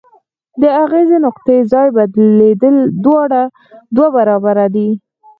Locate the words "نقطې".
1.25-1.57